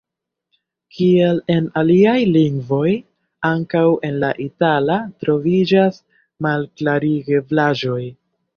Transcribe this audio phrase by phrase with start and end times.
[0.99, 2.95] Kiel en aliaj lingvoj,
[3.51, 6.03] ankaŭ en la itala troviĝas
[6.49, 8.03] malklarigeblaĵoj.